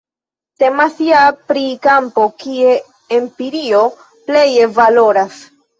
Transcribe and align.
Temas 0.63 0.95
ja 1.07 1.19
pri 1.51 1.65
kampo, 1.85 2.25
kie 2.45 2.75
empirio 3.21 3.87
pleje 4.09 4.71
valoras. 4.81 5.43